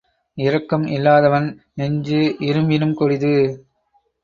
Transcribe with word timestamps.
இரக்கம் 0.37 0.85
இல்லாதவன் 0.87 1.47
நெஞ்சு 1.75 2.21
இரும்பினும் 2.39 2.93
கொடிது, 2.93 3.33